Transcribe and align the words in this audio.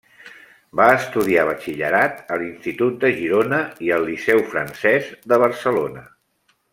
Va 0.79 0.85
estudiar 0.99 1.43
batxillerat 1.49 2.23
a 2.35 2.39
l'Institut 2.43 2.97
de 3.05 3.11
Girona 3.21 3.59
i 3.89 3.93
al 3.99 4.07
Liceu 4.11 4.41
Francès 4.55 5.13
de 5.33 5.39
Barcelona. 5.49 6.03